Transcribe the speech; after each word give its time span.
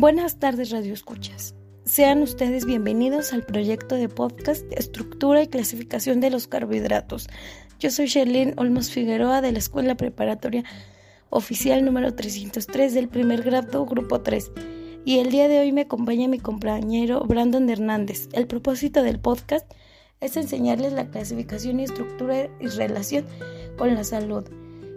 Buenas 0.00 0.38
tardes, 0.38 0.70
Radio 0.70 0.94
Escuchas. 0.94 1.54
Sean 1.84 2.22
ustedes 2.22 2.64
bienvenidos 2.64 3.34
al 3.34 3.44
proyecto 3.44 3.96
de 3.96 4.08
podcast 4.08 4.64
Estructura 4.72 5.42
y 5.42 5.46
Clasificación 5.46 6.20
de 6.20 6.30
los 6.30 6.48
Carbohidratos. 6.48 7.28
Yo 7.78 7.90
soy 7.90 8.06
Sherlyn 8.06 8.54
Olmos 8.56 8.90
Figueroa 8.90 9.42
de 9.42 9.52
la 9.52 9.58
Escuela 9.58 9.98
Preparatoria 9.98 10.64
Oficial 11.28 11.84
número 11.84 12.14
303 12.14 12.94
del 12.94 13.08
primer 13.10 13.42
grado, 13.42 13.84
grupo 13.84 14.22
3. 14.22 14.50
Y 15.04 15.18
el 15.18 15.30
día 15.30 15.48
de 15.48 15.60
hoy 15.60 15.70
me 15.70 15.82
acompaña 15.82 16.28
mi 16.28 16.38
compañero 16.38 17.22
Brandon 17.26 17.68
Hernández. 17.68 18.30
El 18.32 18.46
propósito 18.46 19.02
del 19.02 19.20
podcast 19.20 19.70
es 20.20 20.38
enseñarles 20.38 20.94
la 20.94 21.10
clasificación 21.10 21.78
y 21.78 21.84
estructura 21.84 22.48
y 22.58 22.68
relación 22.68 23.26
con 23.76 23.94
la 23.94 24.04
salud. 24.04 24.44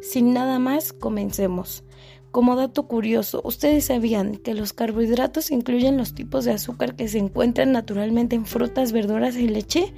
Sin 0.00 0.32
nada 0.32 0.60
más, 0.60 0.92
comencemos. 0.92 1.82
Como 2.32 2.56
dato 2.56 2.88
curioso, 2.88 3.42
¿ustedes 3.44 3.84
sabían 3.84 4.36
que 4.36 4.54
los 4.54 4.72
carbohidratos 4.72 5.50
incluyen 5.50 5.98
los 5.98 6.14
tipos 6.14 6.46
de 6.46 6.52
azúcar 6.52 6.96
que 6.96 7.06
se 7.06 7.18
encuentran 7.18 7.72
naturalmente 7.72 8.34
en 8.34 8.46
frutas, 8.46 8.90
verduras 8.90 9.36
y 9.36 9.48
leche? 9.48 9.92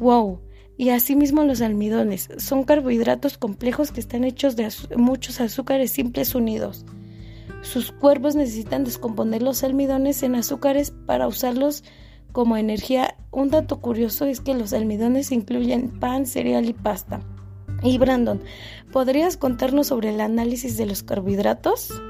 ¡Wow! 0.00 0.40
Y 0.78 0.88
asimismo 0.88 1.44
los 1.44 1.60
almidones. 1.60 2.30
Son 2.38 2.64
carbohidratos 2.64 3.36
complejos 3.36 3.92
que 3.92 4.00
están 4.00 4.24
hechos 4.24 4.56
de 4.56 4.66
muchos 4.96 5.42
azúcares 5.42 5.90
simples 5.90 6.34
unidos. 6.34 6.86
Sus 7.60 7.92
cuerpos 7.92 8.34
necesitan 8.34 8.84
descomponer 8.84 9.42
los 9.42 9.62
almidones 9.62 10.22
en 10.22 10.36
azúcares 10.36 10.90
para 11.04 11.28
usarlos 11.28 11.84
como 12.32 12.56
energía. 12.56 13.14
Un 13.30 13.50
dato 13.50 13.82
curioso 13.82 14.24
es 14.24 14.40
que 14.40 14.54
los 14.54 14.72
almidones 14.72 15.32
incluyen 15.32 16.00
pan, 16.00 16.24
cereal 16.24 16.66
y 16.66 16.72
pasta. 16.72 17.20
Y 17.82 17.98
Brandon, 17.98 18.40
¿podrías 18.92 19.36
contarnos 19.36 19.88
sobre 19.88 20.10
el 20.10 20.20
análisis 20.20 20.76
de 20.76 20.86
los 20.86 21.02
carbohidratos? 21.02 22.02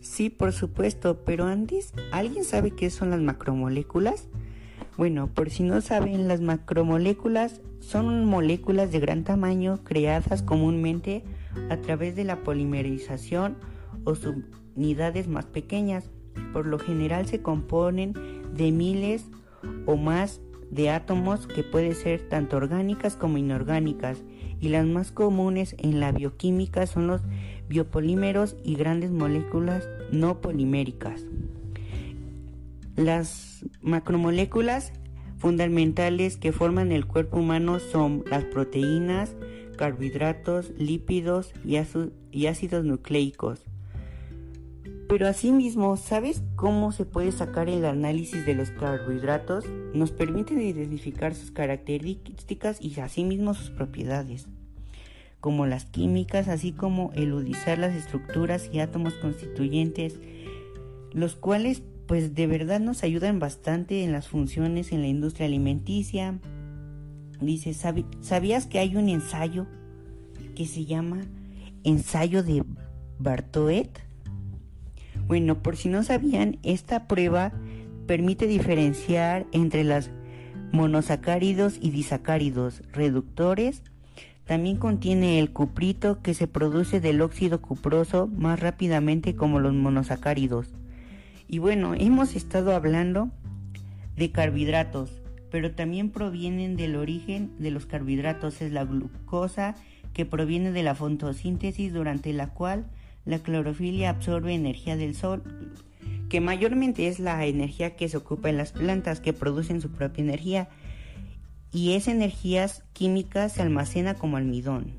Sí, 0.00 0.30
por 0.30 0.52
supuesto, 0.52 1.24
pero 1.24 1.44
Andis, 1.44 1.92
¿alguien 2.12 2.44
sabe 2.44 2.70
qué 2.70 2.88
son 2.88 3.10
las 3.10 3.20
macromoléculas? 3.20 4.28
Bueno, 4.96 5.26
por 5.26 5.50
si 5.50 5.64
no 5.64 5.80
saben, 5.80 6.28
las 6.28 6.40
macromoléculas 6.40 7.60
son 7.80 8.24
moléculas 8.24 8.92
de 8.92 9.00
gran 9.00 9.24
tamaño 9.24 9.82
creadas 9.82 10.42
comúnmente 10.42 11.24
a 11.68 11.76
través 11.78 12.14
de 12.16 12.24
la 12.24 12.42
polimerización 12.42 13.56
o 14.04 14.14
subunidades 14.14 15.26
más 15.26 15.46
pequeñas. 15.46 16.10
Por 16.52 16.66
lo 16.66 16.78
general 16.78 17.26
se 17.26 17.42
componen 17.42 18.14
de 18.54 18.70
miles 18.70 19.26
o 19.86 19.96
más 19.96 20.40
de 20.70 20.90
átomos 20.90 21.46
que 21.46 21.62
pueden 21.62 21.94
ser 21.94 22.28
tanto 22.28 22.56
orgánicas 22.56 23.16
como 23.16 23.38
inorgánicas 23.38 24.22
y 24.60 24.68
las 24.68 24.86
más 24.86 25.12
comunes 25.12 25.74
en 25.78 26.00
la 26.00 26.12
bioquímica 26.12 26.86
son 26.86 27.06
los 27.06 27.22
biopolímeros 27.68 28.56
y 28.64 28.74
grandes 28.74 29.10
moléculas 29.10 29.88
no 30.10 30.40
poliméricas. 30.40 31.24
Las 32.96 33.64
macromoléculas 33.82 34.92
fundamentales 35.38 36.36
que 36.36 36.52
forman 36.52 36.92
el 36.92 37.06
cuerpo 37.06 37.38
humano 37.38 37.78
son 37.80 38.24
las 38.30 38.44
proteínas, 38.44 39.34
carbohidratos, 39.76 40.72
lípidos 40.78 41.52
y 41.64 42.46
ácidos 42.46 42.84
nucleicos. 42.84 43.60
Pero 45.14 45.28
asimismo, 45.28 45.96
¿sabes 45.96 46.42
cómo 46.56 46.90
se 46.90 47.04
puede 47.04 47.30
sacar 47.30 47.68
el 47.68 47.84
análisis 47.84 48.44
de 48.44 48.54
los 48.56 48.70
carbohidratos? 48.70 49.64
Nos 49.94 50.10
permite 50.10 50.54
identificar 50.54 51.36
sus 51.36 51.52
características 51.52 52.80
y 52.80 52.98
asimismo 52.98 53.54
sus 53.54 53.70
propiedades, 53.70 54.48
como 55.38 55.66
las 55.66 55.84
químicas, 55.84 56.48
así 56.48 56.72
como 56.72 57.12
eludizar 57.14 57.78
las 57.78 57.94
estructuras 57.94 58.68
y 58.72 58.80
átomos 58.80 59.14
constituyentes, 59.14 60.18
los 61.12 61.36
cuales 61.36 61.80
pues 62.08 62.34
de 62.34 62.48
verdad 62.48 62.80
nos 62.80 63.04
ayudan 63.04 63.38
bastante 63.38 64.02
en 64.02 64.10
las 64.10 64.26
funciones 64.26 64.90
en 64.90 65.02
la 65.02 65.06
industria 65.06 65.46
alimenticia. 65.46 66.40
Dice, 67.40 67.72
¿sabías 67.72 68.66
que 68.66 68.80
hay 68.80 68.96
un 68.96 69.08
ensayo 69.08 69.68
que 70.56 70.66
se 70.66 70.86
llama 70.86 71.20
ensayo 71.84 72.42
de 72.42 72.64
Bartoet? 73.20 74.03
Bueno, 75.26 75.62
por 75.62 75.76
si 75.76 75.88
no 75.88 76.02
sabían, 76.02 76.58
esta 76.62 77.06
prueba 77.06 77.52
permite 78.06 78.46
diferenciar 78.46 79.46
entre 79.52 79.84
las 79.84 80.10
monosacáridos 80.72 81.78
y 81.80 81.90
disacáridos 81.90 82.82
reductores. 82.92 83.82
También 84.44 84.76
contiene 84.76 85.38
el 85.38 85.50
cuprito 85.50 86.20
que 86.20 86.34
se 86.34 86.46
produce 86.46 87.00
del 87.00 87.22
óxido 87.22 87.62
cuproso 87.62 88.26
más 88.26 88.60
rápidamente 88.60 89.34
como 89.34 89.60
los 89.60 89.72
monosacáridos. 89.72 90.74
Y 91.48 91.58
bueno, 91.58 91.94
hemos 91.94 92.36
estado 92.36 92.74
hablando 92.74 93.30
de 94.16 94.30
carbohidratos, 94.30 95.22
pero 95.50 95.72
también 95.72 96.10
provienen 96.10 96.76
del 96.76 96.96
origen 96.96 97.52
de 97.58 97.70
los 97.70 97.86
carbohidratos, 97.86 98.60
es 98.60 98.72
la 98.72 98.84
glucosa 98.84 99.76
que 100.12 100.26
proviene 100.26 100.72
de 100.72 100.82
la 100.82 100.94
fotosíntesis 100.94 101.92
durante 101.92 102.32
la 102.32 102.48
cual 102.48 102.86
la 103.24 103.38
clorofilia 103.38 104.10
absorbe 104.10 104.54
energía 104.54 104.96
del 104.96 105.14
sol, 105.14 105.42
que 106.28 106.40
mayormente 106.40 107.08
es 107.08 107.20
la 107.20 107.44
energía 107.46 107.96
que 107.96 108.08
se 108.08 108.16
ocupa 108.16 108.50
en 108.50 108.56
las 108.56 108.72
plantas 108.72 109.20
que 109.20 109.32
producen 109.32 109.80
su 109.80 109.90
propia 109.90 110.22
energía, 110.22 110.68
y 111.72 111.94
esa 111.94 112.12
energía 112.12 112.68
química 112.92 113.48
se 113.48 113.62
almacena 113.62 114.14
como 114.14 114.36
almidón. 114.36 114.92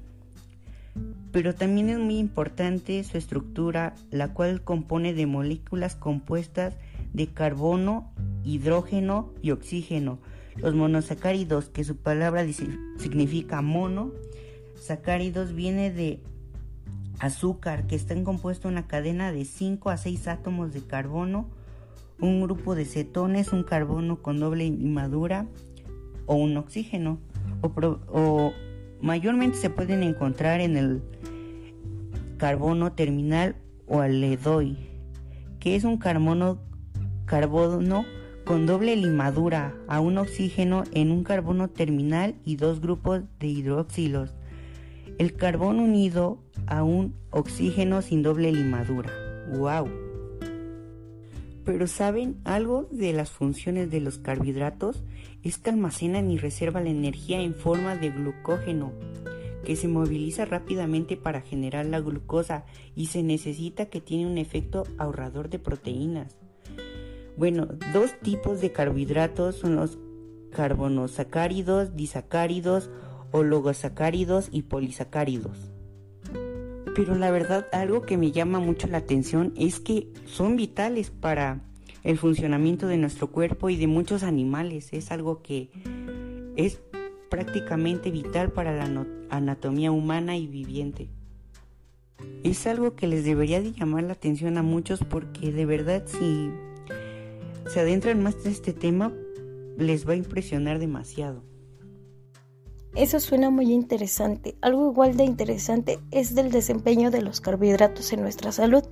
Pero 1.31 1.55
también 1.55 1.89
es 1.89 1.99
muy 1.99 2.17
importante 2.17 3.03
su 3.03 3.17
estructura, 3.17 3.95
la 4.11 4.33
cual 4.33 4.61
compone 4.63 5.13
de 5.13 5.25
moléculas 5.25 5.95
compuestas 5.95 6.77
de 7.13 7.27
carbono, 7.27 8.11
hidrógeno 8.43 9.33
y 9.41 9.51
oxígeno. 9.51 10.19
Los 10.57 10.73
monosacáridos, 10.73 11.69
que 11.69 11.83
su 11.83 11.97
palabra 11.97 12.45
significa 12.97 13.61
mono, 13.61 14.11
sacáridos 14.79 15.53
viene 15.53 15.91
de 15.91 16.21
azúcar 17.19 17.87
que 17.87 17.95
está 17.95 18.21
compuesto 18.23 18.67
en 18.67 18.75
una 18.75 18.87
cadena 18.87 19.31
de 19.31 19.45
5 19.45 19.89
a 19.89 19.97
6 19.97 20.27
átomos 20.27 20.73
de 20.73 20.81
carbono, 20.81 21.49
un 22.19 22.41
grupo 22.41 22.75
de 22.75 22.85
cetones, 22.85 23.51
un 23.51 23.63
carbono 23.63 24.21
con 24.21 24.39
doble 24.39 24.69
limadura 24.69 25.47
o 26.25 26.35
un 26.35 26.57
oxígeno. 26.57 27.19
O, 27.61 28.53
mayormente 29.01 29.57
se 29.57 29.69
pueden 29.69 30.03
encontrar 30.03 30.61
en 30.61 30.77
el 30.77 31.01
carbono 32.37 32.93
terminal 32.93 33.55
o 33.87 34.01
aledoy, 34.01 34.77
que 35.59 35.75
es 35.75 35.83
un 35.83 35.97
carbono, 35.97 36.59
carbono 37.25 38.05
con 38.45 38.65
doble 38.65 38.95
limadura 38.95 39.75
a 39.87 39.99
un 39.99 40.17
oxígeno 40.17 40.83
en 40.91 41.11
un 41.11 41.23
carbono 41.23 41.69
terminal 41.69 42.35
y 42.45 42.57
dos 42.57 42.79
grupos 42.79 43.23
de 43.39 43.47
hidroxilos 43.47 44.35
el 45.17 45.35
carbón 45.35 45.79
unido 45.79 46.39
a 46.67 46.83
un 46.83 47.15
oxígeno 47.29 48.01
sin 48.01 48.23
doble 48.23 48.51
limadura. 48.51 49.11
¡Wow! 49.57 49.89
Pero 51.63 51.87
¿saben 51.87 52.39
algo 52.43 52.87
de 52.91 53.13
las 53.13 53.31
funciones 53.31 53.89
de 53.89 53.99
los 53.99 54.19
carbohidratos? 54.19 55.03
Es 55.41 55.57
que 55.57 55.71
almacenan 55.71 56.29
y 56.29 56.37
reservan 56.37 56.83
la 56.83 56.91
energía 56.91 57.41
en 57.41 57.55
forma 57.55 57.95
de 57.95 58.11
glucógeno, 58.11 58.91
que 59.63 59.75
se 59.75 59.87
moviliza 59.87 60.45
rápidamente 60.45 61.17
para 61.17 61.41
generar 61.41 61.85
la 61.85 61.99
glucosa 62.01 62.65
y 62.95 63.07
se 63.07 63.23
necesita 63.23 63.87
que 63.87 64.01
tiene 64.01 64.27
un 64.27 64.37
efecto 64.37 64.83
ahorrador 64.97 65.49
de 65.49 65.59
proteínas. 65.59 66.35
Bueno, 67.37 67.67
dos 67.93 68.13
tipos 68.21 68.61
de 68.61 68.71
carbohidratos 68.71 69.55
son 69.55 69.75
los 69.75 69.97
carbonosacáridos, 70.51 71.95
disacáridos 71.95 72.89
oligosacáridos 73.35 74.47
y 74.51 74.63
polisacáridos. 74.63 75.57
Pero 76.95 77.15
la 77.15 77.29
verdad 77.31 77.67
algo 77.73 78.03
que 78.03 78.17
me 78.17 78.31
llama 78.31 78.59
mucho 78.59 78.87
la 78.87 78.99
atención 78.99 79.53
es 79.57 79.81
que 79.81 80.07
son 80.25 80.55
vitales 80.55 81.11
para 81.11 81.59
el 82.03 82.17
funcionamiento 82.17 82.87
de 82.87 82.97
nuestro 82.97 83.27
cuerpo 83.27 83.69
y 83.69 83.75
de 83.75 83.87
muchos 83.87 84.23
animales. 84.23 84.93
Es 84.93 85.11
algo 85.11 85.41
que 85.41 85.69
es 86.55 86.79
prácticamente 87.29 88.11
vital 88.11 88.51
para 88.53 88.73
la 88.73 89.05
anatomía 89.29 89.91
humana 89.91 90.37
y 90.37 90.47
viviente. 90.47 91.09
Es 92.43 92.65
algo 92.67 92.95
que 92.95 93.07
les 93.07 93.25
debería 93.25 93.61
de 93.61 93.73
llamar 93.73 94.03
la 94.03 94.13
atención 94.13 94.57
a 94.57 94.63
muchos 94.63 95.01
porque 95.03 95.51
de 95.51 95.65
verdad 95.65 96.03
si 96.05 96.51
se 97.67 97.81
adentran 97.81 98.23
más 98.23 98.37
en 98.45 98.51
este 98.51 98.71
tema 98.71 99.11
les 99.77 100.07
va 100.07 100.13
a 100.13 100.15
impresionar 100.15 100.79
demasiado. 100.79 101.54
Eso 102.95 103.19
suena 103.19 103.49
muy 103.49 103.73
interesante. 103.73 104.55
Algo 104.61 104.89
igual 104.89 105.17
de 105.17 105.25
interesante 105.25 105.99
es 106.11 106.33
del 106.33 106.49
desempeño 106.49 107.11
de 107.11 107.21
los 107.21 107.41
carbohidratos 107.41 108.13
en 108.13 108.21
nuestra 108.21 108.53
salud, 108.53 108.85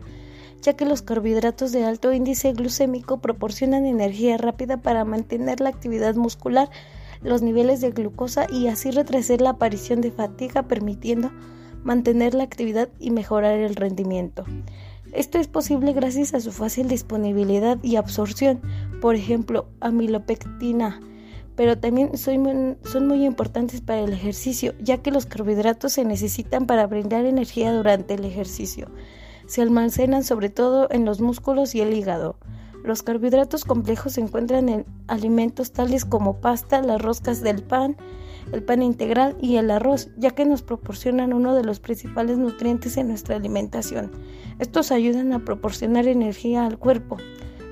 ya 0.62 0.74
que 0.74 0.86
los 0.86 1.02
carbohidratos 1.02 1.72
de 1.72 1.86
alto 1.86 2.12
índice 2.12 2.52
glucémico 2.52 3.22
proporcionan 3.22 3.86
energía 3.86 4.38
rápida 4.38 4.82
para 4.82 5.06
mantener 5.06 5.62
la 5.62 5.70
actividad 5.70 6.16
muscular, 6.16 6.70
los 7.22 7.42
niveles 7.42 7.80
de 7.80 7.92
glucosa 7.92 8.46
y 8.52 8.68
así 8.68 8.92
retrasar 8.92 9.40
la 9.40 9.52
aparición 9.52 10.02
de 10.02 10.12
fatiga, 10.12 10.64
permitiendo 10.64 11.32
mantener 11.86 12.34
la 12.34 12.44
actividad 12.44 12.90
y 13.00 13.12
mejorar 13.12 13.58
el 13.58 13.76
rendimiento. 13.76 14.44
Esto 15.14 15.38
es 15.38 15.48
posible 15.48 15.94
gracias 15.94 16.34
a 16.34 16.42
su 16.42 16.52
fácil 16.52 16.90
disponibilidad 16.90 17.78
y 17.82 17.96
absorción, 17.96 18.62
por 19.00 19.16
ejemplo, 19.16 19.68
amilopectina, 19.80 21.00
pero 21.56 21.78
también 21.78 22.18
son, 22.18 22.78
muy 23.08 23.26
importantes 23.26 23.82
para 23.82 24.02
el 24.02 24.14
ejercicio, 24.14 24.74
ya 24.80 24.98
que 24.98 25.12
los 25.12 25.26
carbohidratos 25.26 25.94
se 25.94 26.06
necesitan 26.06 26.66
para 26.66 26.88
brindar 26.88 27.26
energía 27.26 27.72
durante 27.72 28.16
el 28.16 28.26
ejercicio. 28.26 28.90
Se 29.46 29.62
almacenan 29.62 30.24
sobre 30.24 30.50
todo 30.50 30.88
en 30.90 31.06
los 31.06 31.22
músculos 31.22 31.76
y 31.76 31.82
el 31.82 31.94
hígado. 31.94 32.38
Los 32.84 33.04
carbohidratos 33.04 33.66
complejos 33.66 34.14
se 34.14 34.22
encuentran 34.22 34.68
en 34.68 34.86
alimentos 35.08 35.72
tales 35.72 36.06
como 36.06 36.42
pasta, 36.42 36.82
las 36.82 37.02
roscas 37.02 37.42
del 37.42 37.64
pan, 37.64 37.96
el 38.52 38.64
pan 38.64 38.82
integral 38.82 39.38
y 39.42 39.56
el 39.56 39.72
arroz, 39.72 40.10
ya 40.18 40.32
que 40.32 40.46
nos 40.46 40.64
proporcionan 40.64 41.34
uno 41.34 41.56
de 41.56 41.64
los 41.64 41.80
principales 41.80 42.38
nutrientes 42.38 42.98
en 42.98 43.08
nuestra 43.08 43.36
alimentación. 43.36 44.12
Estos 44.60 44.92
ayudan 44.92 45.34
a 45.34 45.46
proporcionar 45.46 46.08
energía 46.08 46.66
al 46.66 46.78
cuerpo. 46.78 47.18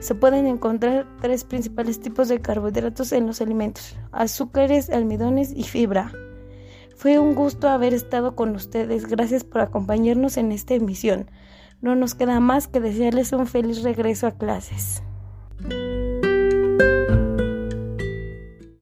Se 0.01 0.15
pueden 0.15 0.47
encontrar 0.47 1.05
tres 1.21 1.43
principales 1.43 1.99
tipos 1.99 2.27
de 2.27 2.41
carbohidratos 2.41 3.11
en 3.11 3.27
los 3.27 3.39
alimentos, 3.39 3.95
azúcares, 4.11 4.89
almidones 4.89 5.53
y 5.55 5.61
fibra. 5.61 6.11
Fue 6.95 7.19
un 7.19 7.35
gusto 7.35 7.69
haber 7.69 7.93
estado 7.93 8.35
con 8.35 8.55
ustedes. 8.55 9.05
Gracias 9.05 9.43
por 9.43 9.61
acompañarnos 9.61 10.37
en 10.37 10.51
esta 10.51 10.73
emisión. 10.73 11.29
No 11.81 11.95
nos 11.95 12.15
queda 12.15 12.39
más 12.39 12.67
que 12.67 12.79
desearles 12.79 13.31
un 13.31 13.45
feliz 13.45 13.83
regreso 13.83 14.25
a 14.25 14.31
clases. 14.31 15.03